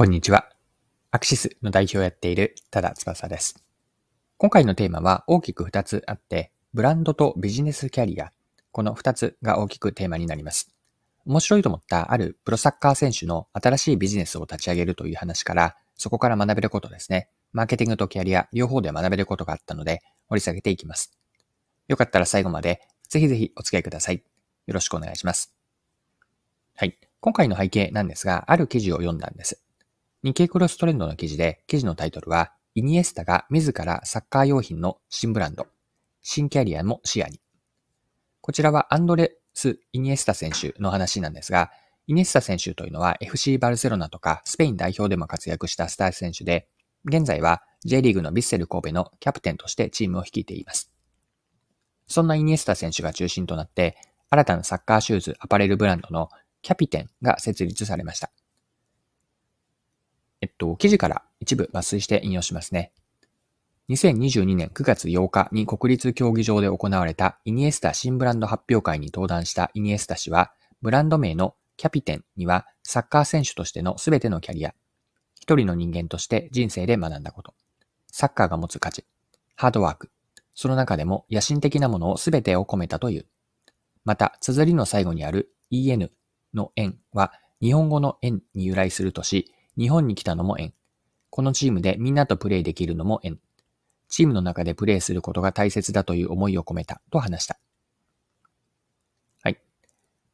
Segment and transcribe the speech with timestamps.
[0.00, 0.48] こんにちは。
[1.10, 3.62] アクシスの代表をやっている多田翼です。
[4.38, 8.32] 今回のテーマは大きく2つあって、ブランドとビジネスキャリア、
[8.72, 10.74] この2つが大きくテーマになります。
[11.26, 17.28] 面白いと思ったあるプロサッカー選手の新しいビジネスを立ち上げるという話から、そこから学べることですね。
[17.52, 21.12] マーケティングとキャリア、両方で学べることがあったので、掘り下げていきます。
[21.88, 22.80] よかったら最後まで、
[23.10, 24.24] ぜひぜひお付き合いください。
[24.64, 25.54] よろしくお願いします。
[26.74, 26.98] はい。
[27.20, 29.62] 今回の背景なんですが、ある記事を読んだんです。
[30.22, 35.66] 日経クロストレンドの記事で、記事のタイトルは、イニエスタが自らサッカー用品の新ブランド、
[36.20, 37.40] 新キャリアも視野に。
[38.42, 41.70] こちらはアンドレス・イニエスタ選手の話なんですが、
[42.06, 46.68] イニエスタ選手というのは FC バルセロナとかスペイン代表でも活躍したスター選手で、
[47.06, 50.92] 現在は J リーグのビッセル神戸のキャプテンとしてチームを率いています。
[52.06, 53.96] そんなイニエスタ選手が中心となって、
[54.28, 56.28] 新たなサッカーシューズアパレルブランドの
[56.60, 58.30] キャピテンが設立されました。
[60.40, 62.92] えっと、記事から一部抜粋して引用しますね。
[63.90, 74.74] 2022年9月8日に国立競技場で行われたイニエスタ新ブランド発表会に登壇したイニエスタ氏は、ブランド名のキャピテンにはサッカー選手としての全てのキャリア、
[75.40, 77.54] 一人の人間として人生で学んだこと、
[78.12, 79.04] サッカーが持つ価値、
[79.56, 80.10] ハードワーク、
[80.54, 83.26] その中でも野心的なものを全てを込めたという。
[84.04, 86.10] また、綴りの最後にある EN
[86.54, 90.74] の円は日本語の円に由来するとし、日本に来たのも縁。
[91.30, 93.40] このチームでみんなとプレイできるのも縁。
[94.10, 97.58] チームの中でプレイすることが大切だという思いを込めたと話した。
[99.42, 99.58] はい。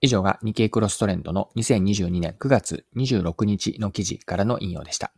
[0.01, 5.13] 以上が日経クロストレンドの2022年9月26日の記事からの引用でした。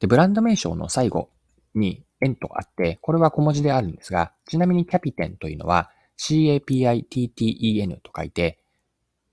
[0.00, 1.28] で、ブランド名称の最後
[1.74, 8.60] に円とあって、これは小文字であるんですが、ちなみにキャピテンというのは CAPITTEN と書いて、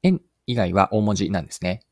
[0.01, 1.85] 円以外は大文字なんですね。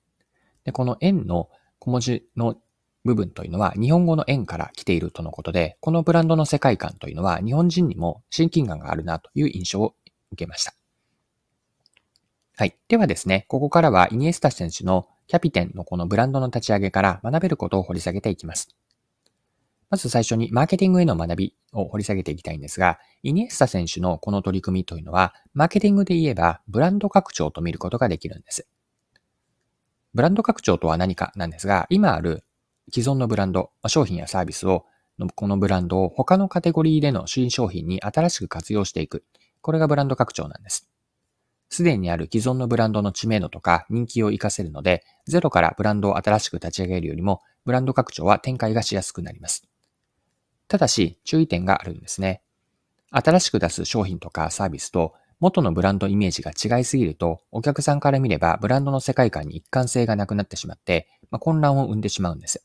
[0.63, 2.55] で、この円の小文字の
[3.03, 9.95] 部分というのは日本語の円から来ているとのことで、このブランドの世界観というのは日本人にも親近感があるなという印象を
[10.31, 10.73] 受けました。
[12.57, 12.77] はい。
[12.87, 18.69] ではですね、ここからはイニエスタ選手のキャピテンのこのブランドの立ち上げから学べることを掘り下げていきます。
[19.89, 28.67] まず最初にマーケティングへの学びを掘り下げていきたいんですが、イニエスタ選手のこの取り組みというのは、マーケティングで言えばブランド拡張と見ることができるんです。
[30.13, 32.43] ブランド拡張とは何かなんですが、今ある
[32.93, 34.85] 既存のブランド、商品やサービスを、
[35.35, 39.23] このブランドを他のカテゴリーでの新商品に新しく活用していく。
[39.61, 40.89] これがブランド拡張なんです。
[41.69, 49.67] すでにある既存のブランドの知名度とか人気を活かせるので、ゼロからブランドを新しく立ち上げるよりも、ブランド拡張は展開がしやすくなります。
[50.67, 52.41] ただし、注意点があるんですね。
[53.11, 62.63] 新しく出す商品とかサービスと元のブランドイメージが違いすぎると、お客さんから見ればブランドの世界観に一貫性がなくなってしまって、まあ、混乱を生んでしまうんです。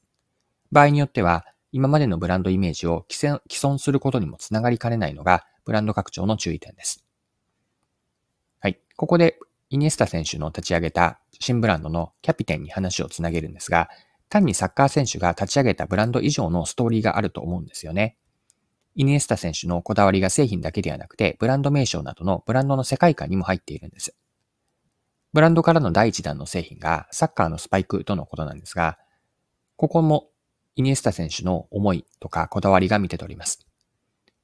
[0.71, 7.03] 場合によっては、今までのブランドイメージを既存することにもつながりかねないのが、ブランド拡張の注意点です。
[8.61, 8.79] はい。
[8.97, 9.39] ここで、
[9.71, 13.89] イニエスタ選手の立ち上げた新ブランドのキャピテンに話をつなげるんですが、
[14.29, 18.17] 単にサッカー選手が立ち上げたブランド以上のストーリーがあると思うんですよね。
[18.97, 24.17] イニエスタ選手のこだわりが製品だけではなくて、ブランド名称などのブランドの世界観にも入っているんです。
[25.35, 28.97] ブランドからの第一弾の製品がサッカーのスパイクとのことなんですが、
[29.77, 30.31] ここも
[30.77, 33.67] イニエスタ選手の思いとかこだわりが見て取ります。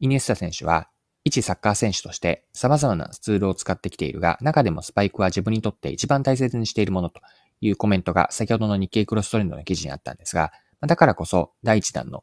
[0.01, 0.89] イニエスタ選手は、
[1.25, 7.23] 一サッカー選手として様々なツールを使ってきているが、中でもスパイクは自分にとって一番大切にしているものと
[7.63, 10.53] いうコメントが先ほどの日経クロストレンドの記事にあったんですが、
[10.83, 12.23] だからこそ第一弾の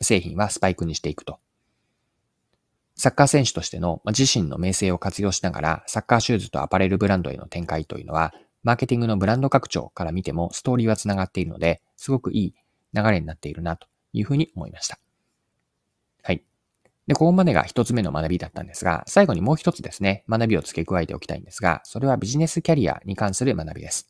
[0.00, 1.40] 製品はスパイクにしていくと
[2.96, 12.54] サッカー選手としての自身の名声を活用しながら、サッカーシューズとアパレルブランドへの展開というのは、マーケティングのブランド拡張から見てもストーリーは繋がっているので、すごくいい
[12.94, 14.98] 流れになっているなというふうに思いました。
[16.22, 16.42] はい。
[17.06, 24.08] で、ここまでが一つ目の学びだったんですが、最後にもう一つですね、学びを付け加えておきたいんですが、それはビジネスキャリアに関する学びです。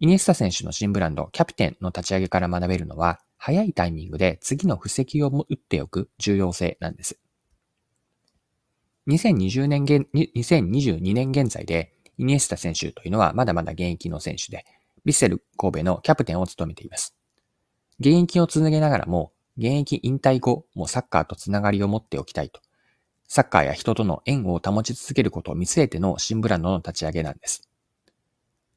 [0.00, 7.18] イニエスタ選手の新ブランド、キャプテンの立ち上げから学べるのは、早いタイミングで次の布石を打っておく重要性なんです。
[9.06, 14.64] 2020年現、2022年現在で、イニエスタ選手というのはまだまだ現役の選手で、
[15.04, 17.14] ヴィッセル神戸のキャプテンを務めています。
[18.00, 22.60] 現役を続けながらも、現役引退後もサッカーとつながりを持っておきたいと。
[23.28, 27.68] サッカーや人との縁を保ち続けることを見据えての新ブランドの立ち上げなんです。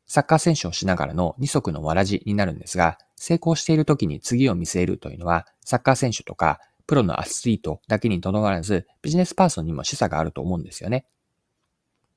[0.07, 11.05] サッカー選手をしながらの二足のわらじになるんですが、成功している時に次を見据えるというのは、サッカー選手とかプロのアスリートだけにとどまらず、ビジネスパーソンにも示唆があると思うんですよね。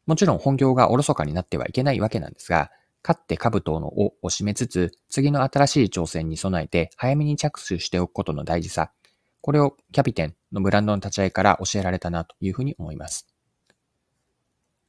[0.06, 2.70] もちろん本業がおろそかになってはいけないわけなんですが、
[3.02, 8.92] 勝って兜の尾を締めつつ、次の新しい挑戦に備えて早めに着手しておくことの大事さ、
[9.40, 13.26] これをキャピテンのブランドの立ち会いから教えられたなというふうに思います。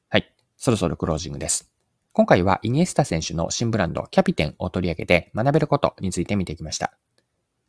[0.09, 0.33] はい。
[0.57, 1.71] そろそろクロージングです。
[2.13, 6.93] 今回はイニエスタ選手の新ブランドキャピテンを取り上げて学べることについて見てきました。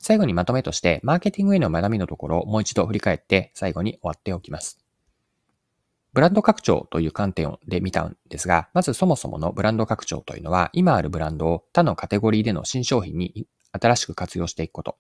[0.03, 4.81] 最後にまとめとして、マーケティングへの学びのところをもう一度振り返って最後に終わっておきます。
[6.13, 14.99] ブランド拡張という観点で見たんですが、まずそもそものブランド拡張というのは、今あるブランドを他のカテゴリーでの新商品に新しく活用していくこと。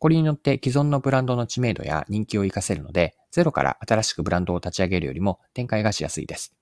[0.00, 6.52] これによって既存のブランドの知名度や人気を活かせるので、ゼロから新しくブランドを立ち上げるよりも展開がしやすいです。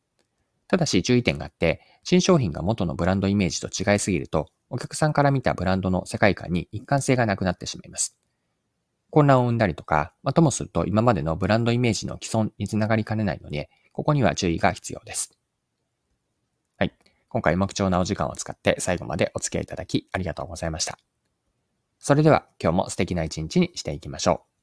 [0.69, 8.19] ただし注意点があって、新商品が元のブランドイメージと違いすぎると、お客さんから見たブランドの世界観に一貫性がなくなってしまいます。
[9.11, 15.39] 混乱を生んだりとか、まあ、ともすると今までのブランドイメージの既存につながりかねないので、ここには注意が必要です。
[16.77, 16.93] はい。
[17.29, 20.99] 今回も貴重なお時間を使って最後までお付き合いいただきありがとうございました。
[22.01, 24.54] それでは今日も素敵な一日にしていきましょう。